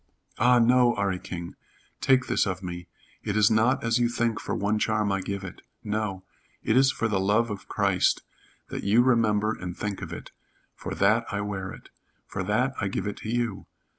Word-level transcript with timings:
"Ah, 0.39 0.57
no, 0.57 0.95
'Arry 0.97 1.19
King! 1.19 1.55
Take 1.99 2.25
this 2.25 2.47
of 2.47 2.63
me. 2.63 2.87
It 3.21 3.37
is 3.37 3.51
not 3.51 3.83
as 3.83 3.99
you 3.99 4.09
think 4.09 4.39
for 4.39 4.55
one 4.55 4.79
charm 4.79 5.11
I 5.11 5.21
give 5.21 5.43
it. 5.43 5.61
No. 5.83 6.23
It 6.63 6.75
is 6.75 6.91
for 6.91 7.07
the 7.07 7.19
love 7.19 7.51
of 7.51 7.67
Christ 7.67 8.23
that 8.69 8.83
you 8.83 9.03
remember 9.03 9.53
and 9.53 9.77
think 9.77 10.01
of 10.01 10.11
it. 10.11 10.31
For 10.73 10.95
that 10.95 11.31
I 11.31 11.41
wear 11.41 11.71
it. 11.71 11.89
For 12.25 12.41
that 12.41 12.73
I 12.81 12.87
give 12.87 13.05
it 13.05 13.17
to 13.17 13.29
you. 13.29 13.67